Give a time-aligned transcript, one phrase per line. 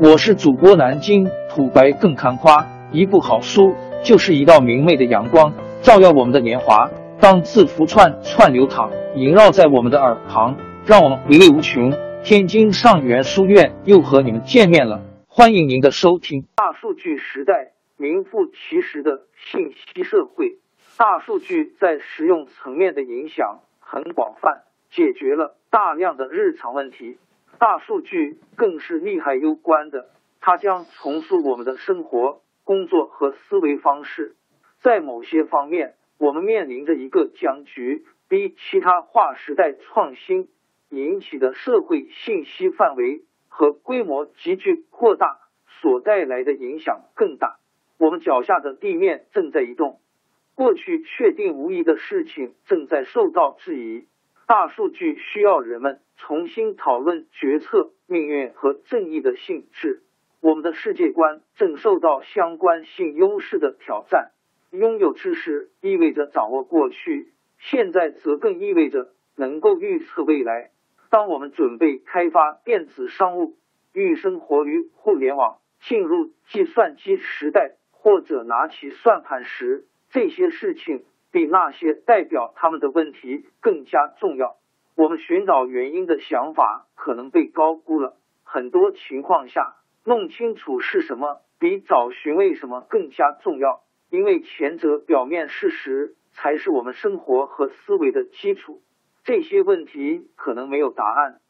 [0.00, 5.52] 我是主播南京土白更看花，一部好书就是一道明媚的阳光，
[5.82, 6.90] 照耀我们的年华。
[7.20, 11.92] 当字符串串流淌，萦绕在我们的耳旁，让我们回味无穷。
[12.24, 16.44] 天津上元书院又和你们见面了，欢迎您的收听。
[16.56, 20.58] 大数据时代，名副其实的信息社会，
[20.98, 27.16] 大数据在实用层面的影响很广泛，解决了大量的日常问题。
[27.58, 30.10] 大数据更是利害攸关的，
[30.40, 34.34] 它将重塑我们的生活、工作和思维方式。
[34.80, 40.48] 在某些方面，我们面临着一个僵局，比其他划时代创新
[40.90, 45.38] 引起的社会信息范围和规模急剧扩大
[45.80, 47.58] 所带来的影响更大。
[47.98, 50.00] 我们脚下的地面正在移动，
[50.54, 54.06] 过去确定无疑的事情正在受到质疑。
[54.46, 60.02] 大数据需要人们重新讨论决策、命运和正义的性质。
[60.40, 64.32] 我们的世界观正受到相关性优势的挑战。
[64.70, 70.72] 拥有知识意味着掌握过去，现在则更意味着能够预测未来。
[71.08, 73.56] 当我们准备开发电子商务、
[73.92, 81.04] 欲生活于互联网、进入计算机时代，或者拿起算盘时，这些事情。
[81.34, 84.54] 比那些代表他们的问题更加重要。
[84.94, 88.16] 我们寻找原因的想法可能被高估了。
[88.44, 89.74] 很多情况下，
[90.04, 98.80] 弄清楚是什么比找寻为什么更加重要，因为前者表面事实才是我们生活和思维的基础。
[99.24, 101.40] 这些问题可能没有答案，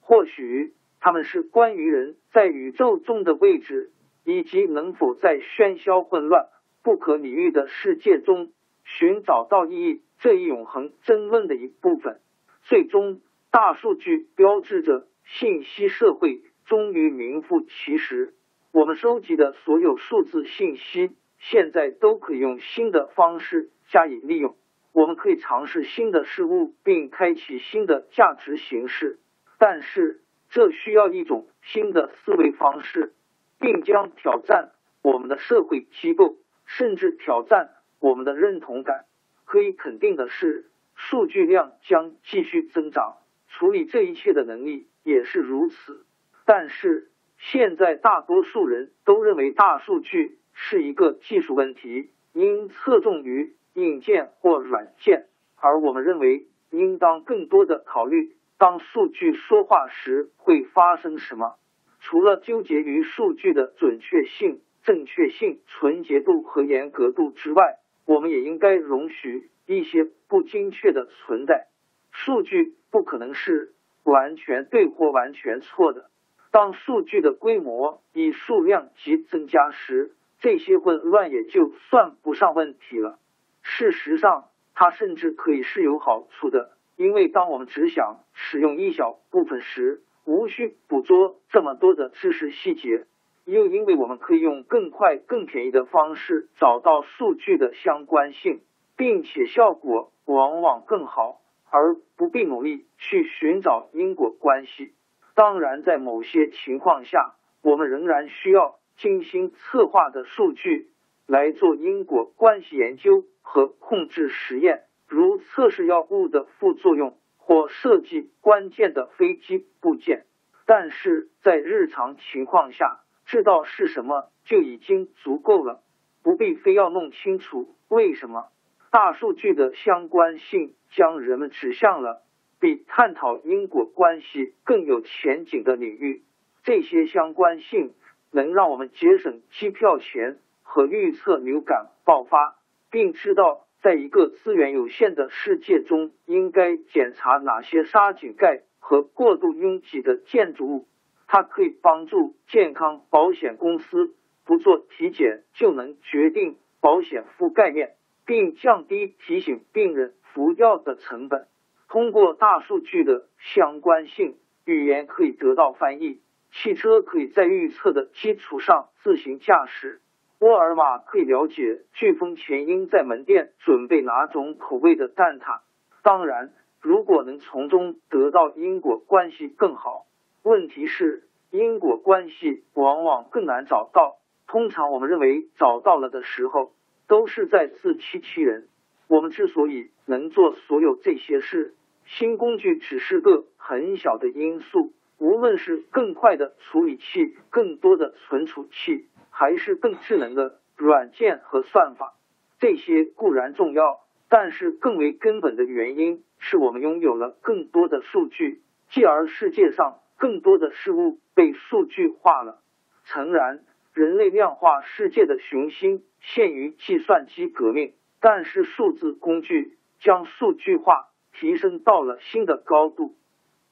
[0.00, 3.90] 或许他们是关于人在宇宙中的位置，
[4.24, 6.46] 以及能否在喧嚣、混乱、
[6.84, 8.52] 不可理喻的世界中。
[8.84, 12.20] 寻找到意义这一永恒争论的一部分，
[12.62, 18.34] 最终大数据标志着信息社会终于名副其实。
[18.72, 24.56] 我们收集的所有数字信息，现在都可以用新的方式加以利用。
[24.92, 29.18] 我们可以尝试新的事物，并开启新的价值形式，
[29.58, 33.14] 但是这需要一种新的思维方式，
[33.58, 34.70] 并将挑战
[35.02, 37.70] 我们的社会机构，甚至挑战。
[38.04, 39.06] 我们的认同感
[39.46, 43.16] 可以肯定的是，数据量将继续增长，
[43.48, 46.04] 处理这一切的能力也是如此。
[46.44, 55.24] 但是，现在大多数人都认为大数据是一个技术问题，应侧重于硬件或软件，
[55.56, 61.54] 而我们认为应当更多的考虑，当数据说话时会发生什么。
[62.00, 71.68] 除了纠结于数据的准确性、正确性、纯洁度和严格度之外，我们也应该容许一些不精确的存在。
[72.10, 76.10] 数据不可能是完全对或完全错的。
[76.50, 83.18] 当数据的规模以数量级增加时，这些混乱也就算不上问题了。
[83.62, 93.06] 事实上，它甚至可以是有好处的，因为当我们只想使用一小部分时，无需捕捉这么多的知识细节。
[93.44, 98.62] 又因为我们可以用更快、更便宜的方式找到数据的相关性，
[98.96, 101.40] 并且效果往往更好，
[101.70, 104.94] 而不必努力去寻找因果关系。
[105.34, 110.88] 当然，在某些情况下，我们仍然需要精心策划的数据
[111.26, 120.24] 来做因果关系研究和控制实验，如测试药物的副作用或设计关键的飞机部件。
[120.66, 125.82] 但是在日常情况下，知道是什么就已经足够了，
[126.22, 128.48] 不必非要弄清楚为什么。
[128.90, 132.22] 大数据的相关性将人们指向了
[132.60, 136.22] 比探讨因果关系更有前景的领域。
[136.62, 137.92] 这些相关性
[138.30, 142.56] 能让我们节省机票钱和预测流感爆发，
[142.90, 150.86] 并知道在一个资源有限的世界中应该检查哪些沙井盖和过度拥挤的建筑物。
[151.26, 157.94] 它可以帮助健康保险公司不做体检就能决定保险覆盖面，
[158.26, 161.46] 并降低提醒病人服药的成本。
[161.88, 166.20] 通过大数据的相关性，语言可以得到翻译，
[166.52, 170.00] 汽车可以在预测的基础上自行驾驶，
[170.40, 175.60] 沃尔玛可以了解飓风前应在门店准备哪种口味的蛋挞。
[176.02, 180.06] 当然，如果能从中得到因果关系更好。
[180.44, 184.18] 问题是因果关系往往更难找到。
[184.46, 186.74] 通常我们认为找到了的时候，
[187.08, 188.68] 都是在自欺欺人。
[189.08, 191.74] 我们之所以能做所有这些事，
[192.04, 194.92] 新工具只是个很小的因素。
[195.16, 202.12] 无论是更快的处理器、更多的存储器，还是更智能的软件和算法，
[202.58, 212.60] 这些固然重要，但是更为根本的原因是我们拥有了更多的数据，继而世界上更多的事物被数据化了。
[213.04, 223.14] 诚然，人类量化世界的雄心限于计算机革命，但是数字工具将数据化提升到了新的高度。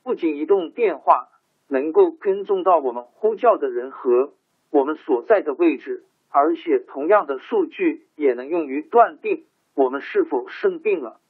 [0.02, 1.28] 不仅移动电话
[1.68, 4.34] 能够跟踪到我们呼叫的人和
[4.70, 9.44] 我们所在的位置，而且同样的数据也能用于断定
[9.74, 11.20] 我们是否生病了。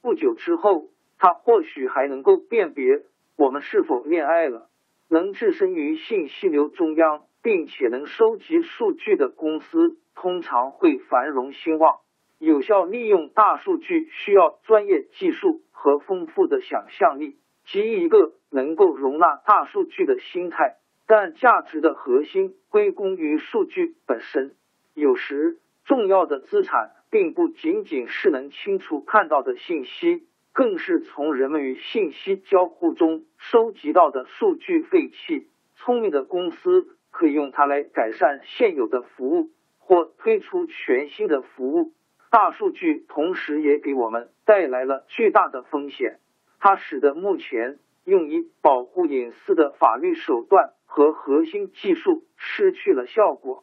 [0.00, 0.88] 不久之后，
[1.18, 3.02] 它或许还能够辨别
[3.38, 4.68] 我们是否恋爱了。
[5.08, 12.00] 能置身于信息流中央，并且能收集数据的公司，通常会繁荣兴旺。
[12.38, 17.38] 有效利用大数据需要专业技术和丰富的想象力。
[17.64, 20.76] 及一个能够容纳大数据的心态，
[21.06, 24.54] 但价值的核心归功于数据本身。
[24.94, 30.26] 有时，重要的资产并不仅仅是能清楚看到的信息，
[30.58, 35.46] 更是从人们与信息交互中收集到的数据废弃。
[35.76, 41.92] 聪明的公司可以用它来改善现有的服务，或推出全新的服务。
[42.28, 46.18] 大数据同时也给我们带来了巨大的风险。
[46.58, 53.62] 它使得目前用以保护隐私的法律手段和核心技术失去了效果。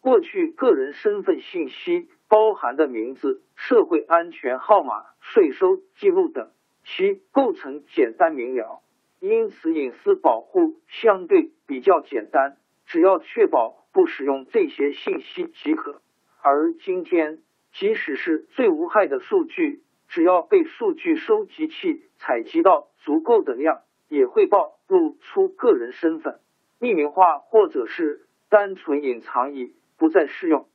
[0.00, 6.50] 过去，个人身份信息包含的名字、社会安全号码、税收记录等，
[6.84, 8.82] 其构成简单明了，
[9.20, 12.56] 因此隐私保护相对比较简单，
[12.86, 16.02] 只要确保不使用这些信息即可。
[16.42, 17.38] 而今天，
[17.72, 19.82] 即使是最无害的数据。
[20.08, 26.40] 只要被数据收集器采集到足够的量，也会暴露出个人身份。
[26.80, 30.66] 匿名化或者是单纯隐藏已不再适用。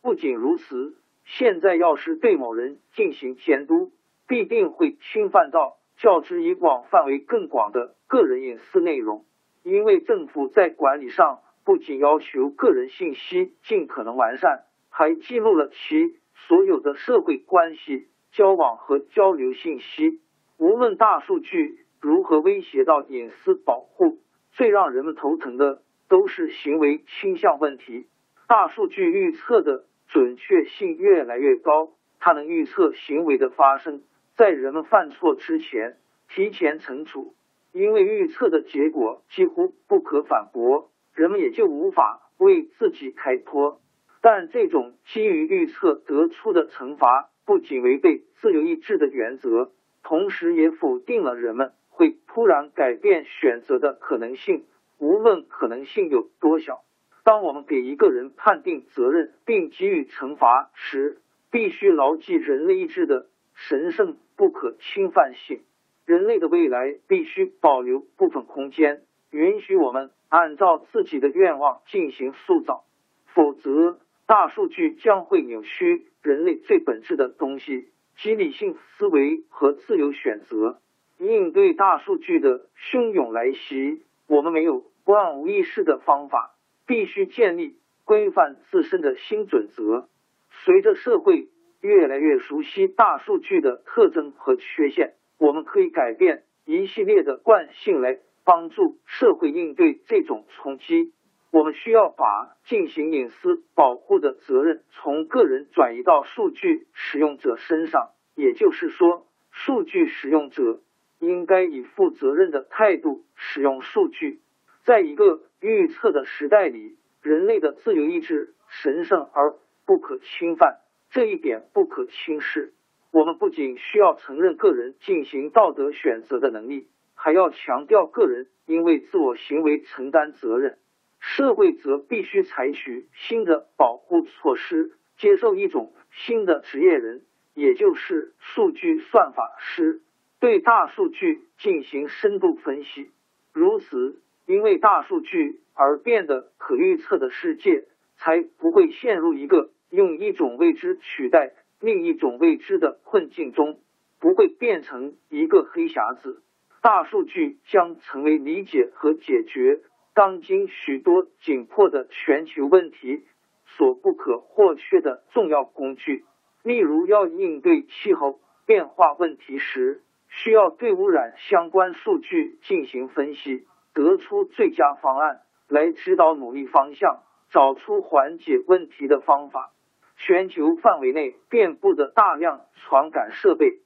[0.00, 0.96] 不仅如此，
[1.26, 3.92] 现在要是对某人进行监督，
[4.28, 9.24] 必定会侵犯到较之以往范围更广的个人隐私内容。
[9.64, 18.06] 因为政府在管理上不仅要求个人信息尽可能完善，还记录了其所有的社会关系。
[18.30, 20.20] 交往和交流信息，
[20.58, 24.18] 无论大数据如何威胁到隐私保护，
[24.52, 25.80] 最让人们头疼的
[26.10, 28.06] 都是行为倾向问题。
[28.46, 31.88] 大数据预测的准确性越来越高，
[32.20, 34.02] 它能预测行为的发生，
[34.38, 35.98] 在人们犯错之前
[36.30, 37.34] 提前惩处。
[37.72, 43.82] 因为预测的结果几乎不可反驳，人们也就无法为自己开脱。
[44.22, 47.28] 但这种基于预测得出的惩罚。
[47.44, 49.70] 不仅违背自由意志的原则，
[50.02, 54.66] 同时也否定了人们会突然改变选择的可能性，
[54.98, 56.84] 无论可能性有多小。
[57.24, 65.60] 当我们给一个人判定责任并给予惩罚时，必须牢记人类意志的神圣不可侵犯性。
[66.06, 72.84] 人类的未来必须保留部分空间，允许我们按照自己的愿望进行塑造，
[73.26, 73.98] 否则。
[74.26, 77.88] 大数据将会扭曲人类最本质的东西，
[78.18, 80.82] 即理性思维和自由选择。
[81.16, 86.54] 应对大数据的汹涌来袭，我们没有万无一失的方法，
[86.86, 90.10] 必须建立规范自身的新准则。
[90.50, 91.48] 随着社会
[91.80, 101.12] 越来越熟悉大数据的特征和缺陷，我们可以改变一系列的惯性来帮助社会应对这种冲击。
[101.50, 110.80] 我们需要把进行隐私保护的责任从个人转移到数据使用者身上，也就是说，数据使用者
[111.20, 114.40] 应该以负责任的态度使用数据。
[114.84, 119.54] 在一个预测的时代里，人类的自由意志神圣而
[119.86, 120.80] 不可侵犯，
[121.10, 122.74] 这一点不可轻视。
[123.10, 130.78] 我们不仅需要承认个人进行道德选择的能力，还要强调个人应为自我行为承担责任。
[131.20, 137.22] 社会则必须采取新的保护措施，接受一种新的职业人，
[137.54, 140.02] 也就是数据算法师，
[140.38, 143.10] 对大数据进行深度分析。
[143.52, 153.80] 如此，因为大数据而变得可预测的世界，才不会陷入一个用一种未知取代另一种未知的困境中，
[154.20, 156.42] 不会变成一个黑匣子。
[156.80, 159.80] 大数据将成为理解和解决。
[160.14, 163.24] 当今许多紧迫的全球问题
[163.66, 166.24] 所不可或缺的重要工具，
[166.64, 179.72] 例如要应对气候变化问题时，需要对污染相关数据进行分析，得出最佳方案来指导努力方向，找出缓解问题的方法。
[180.18, 183.78] 全球范围内遍布的大量传感设备，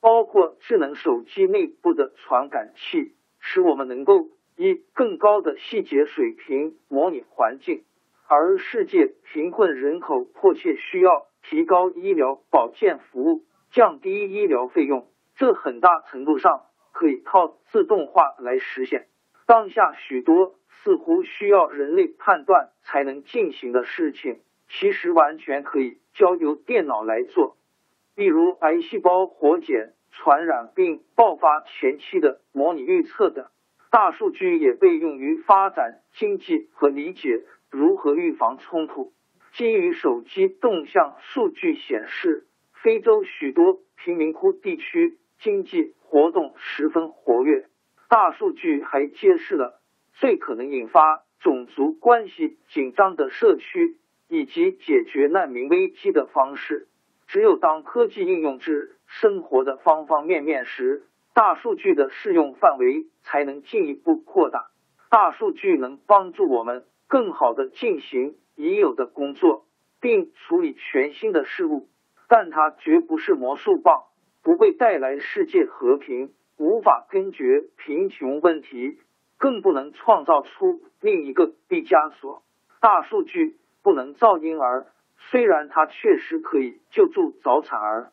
[0.00, 7.82] 包括智能手机内部的传感器，使我们能够以更高的细节水平模拟环境。
[8.28, 16.62] 而世界贫困人口迫切需要提高医疗保健服务，降低医疗费用，这很大程度上
[16.92, 19.08] 可以靠自动化来实现。
[19.46, 24.40] 当下许多似乎需要人类判断才能进行的事情。
[24.78, 27.56] 其实完全可以交由电脑来做，
[28.16, 33.46] 例如癌细胞活检、传染病爆发前期的模拟预测等。
[33.90, 39.12] 大数据也被用于发展经济和理解如何预防冲突。
[39.52, 47.66] 基于手机动向数据显示，非洲许多贫民窟地区经济活动十分活跃。
[48.08, 49.82] 大数据还揭示了
[50.14, 53.98] 最可能引发种族关系紧张的社区。
[54.32, 56.88] 以及解决难民危机的方式，
[57.26, 61.02] 只有当科技应用至生活的方方面面时，
[61.34, 64.70] 大数据的适用范围才能进一步扩大。
[65.10, 69.66] 大数据能帮助我们更好的进行已有的工作，
[70.00, 71.90] 并处理全新的事物，
[72.26, 74.04] 但它绝不是魔术棒，
[74.42, 78.96] 不会带来世界和平，无法根绝贫穷问题，
[79.36, 82.42] 更不能创造出另一个毕加索。
[82.80, 83.58] 大数据。
[83.82, 84.86] 不能造婴儿，
[85.30, 88.12] 虽然它确实可以救助早产儿。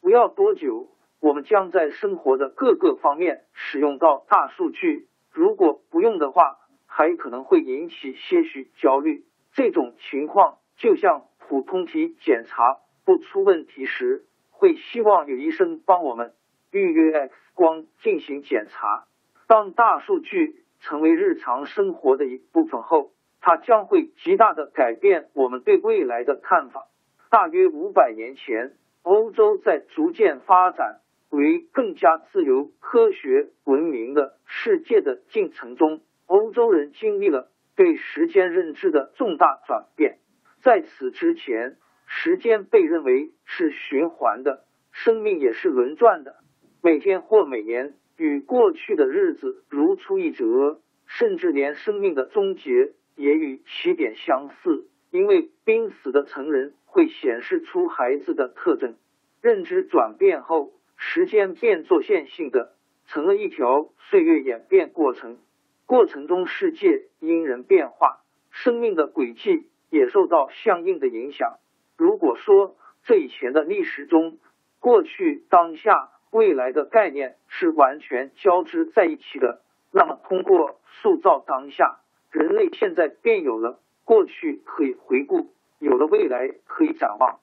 [0.00, 0.88] 不要多久，
[1.20, 5.08] 我们将在生活的各个方面使用到大数据。
[5.30, 9.24] 如果不用的话，还可能会引起些许焦虑。
[9.52, 16.32] 这种情况就像普通体检查不出问题时，会希望有医生帮我们
[16.70, 19.04] 预约 X 光进行检查。
[19.46, 23.10] 当大数据成为日常生活的一部分后，
[23.40, 26.86] 它将会极大的改变我们对未来的看法。
[27.30, 40.18] 大约五百年前，欧洲在逐渐发展为更加自由、科学文明的世界的进程中，欧洲人经历了对时间认知的重大转变。
[40.62, 46.36] 在此之前，时间被认为是循环的，生命也是轮转的，
[46.82, 52.92] 每天或每年与过去的日子如出一辙，甚至连生命的终结。
[53.16, 58.96] 也与起点相似，因为濒死的成人会显示出孩子的特征。
[59.42, 62.74] 认知转变后，时间变作线性的，
[63.06, 65.38] 成了一条岁月演变过程。
[65.86, 71.58] 过程中，世界因人变化，生命的轨迹也受到相应的影响。
[71.96, 74.38] 如果说这以前的历史中，
[74.78, 82.00] 过去、当下、未来的概念是完全交织在一起的，那么通过塑造当下。
[82.30, 87.40] 人类现在便有了过去可以回顾，有了未来可以展望。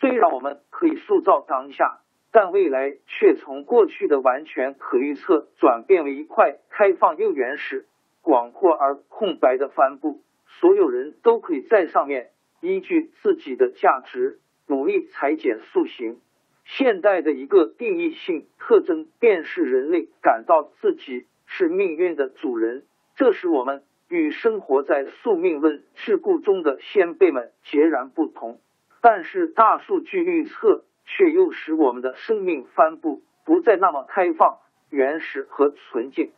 [0.00, 7.86] 虽然我们可以塑造当下，但未来却从过去的完全可预测转变为一块开放又原始、
[8.22, 10.22] 广阔而空白的帆布。
[10.60, 16.20] 所有人都可以在上面依据自己的价值努力裁剪塑形。
[16.64, 22.84] 现代的一个定义性特征便是人类感到自己是命运的主人，
[23.14, 23.82] 这是我们。
[24.12, 28.60] 与生活在宿命论桎梏中的先辈们截然不同，
[29.00, 34.58] 但是大数据预测却又使我们的生命帆布不再那么开放、
[34.90, 36.30] 原始和纯净。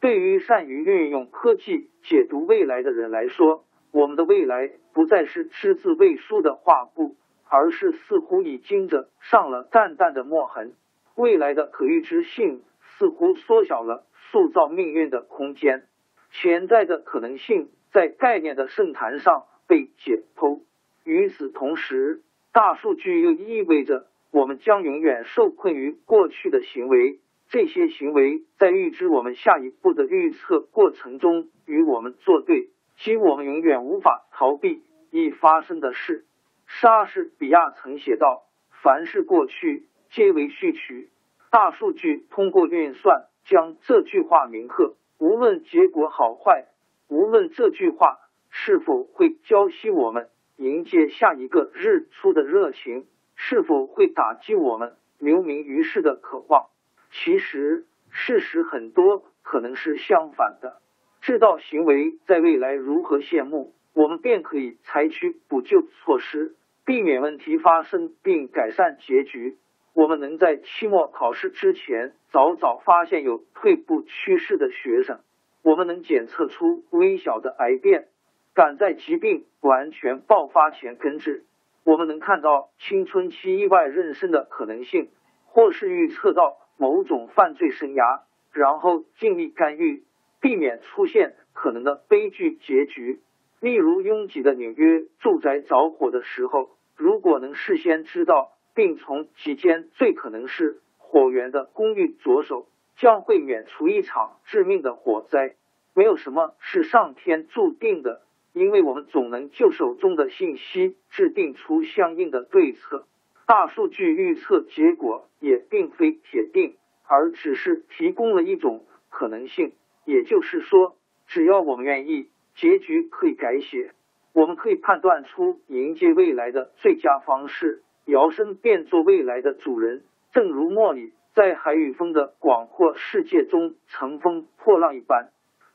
[0.00, 7.16] 对于善于运用科技解读未来的人来说，我们的未来不再是只字未书的画布，
[7.48, 10.74] 而是似乎已经着上了淡淡的墨痕。
[11.16, 15.82] 未来的可预知性似乎缩小了塑造命运的空间。
[16.30, 20.60] 潜在的可能性在概念的圣坛上被解剖。
[21.04, 27.20] 与此同时，大数据又意味着我们将永远受困于过去的行为。
[27.48, 32.68] 这些行为在预知我们下一步的预测过程中与我们作对，
[32.98, 36.26] 即我们永远无法逃避已发生的事。
[36.66, 38.42] 莎士比亚曾写道
[38.82, 41.08] ：“凡是过去，皆为序曲。”
[41.50, 44.96] 大数据通过运算将这句话铭刻。
[45.18, 46.66] 无论结果好坏，
[47.08, 48.18] 无论这句话
[48.50, 56.66] 是否会浇熄我们迎接下一个日出的热情，是否会打击我们留名于世的渴望，
[57.10, 60.80] 其实事实很多可能是相反的。
[61.20, 69.58] 知道行为在未来如何谢幕，我们便可以采取补救措施，避免问题发生并改善结局。
[69.98, 75.18] 我们能在期末考试之前早早发现有退步趋势的学生，
[75.64, 78.06] 我们能检测出微小的癌变，
[78.54, 81.42] 赶在疾病完全爆发前根治。
[81.82, 85.08] 我们能看到青春期意外妊娠的可能性，
[85.46, 88.20] 或是预测到某种犯罪生涯，
[88.52, 90.04] 然后尽力干预，
[90.40, 93.18] 避免出现可能的悲剧结局。
[93.58, 105.56] 例如，拥挤的纽约住宅着火的时候，如果能事先知道，并从其间最可能是火源的公寓着手，将会免除一场致命的火灾。
[105.96, 113.04] 没有什么是上天注定的，因为我们总能就手中的信息制定出相应的对策。
[113.48, 119.72] 大数据预测结果也并非铁定，而只是提供了一种可能性。
[120.04, 120.94] 也就是说，
[121.26, 122.28] 只要我们愿意。
[122.54, 123.90] 结局可以改写，
[124.32, 135.28] 我们可以判断出迎接未来的最佳方式，摇身变作未来的主人，正如莫里在海与风的广阔世界中乘风破浪一般。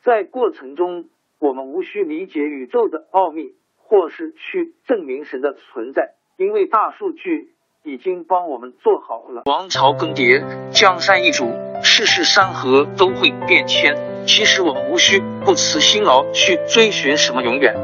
[0.04, 1.06] 在过程中，
[1.40, 9.44] 我们无需理解宇宙的奥秘，或是去证明神的存在，因为大数据已经帮我们做好了。
[9.46, 11.46] 王朝更迭，江山易主，
[11.84, 13.96] 世事山河都会变迁。
[14.26, 17.76] 其实我们无需不辞辛劳去追寻什么永远，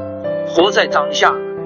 [0.47, 1.35] 活在当下，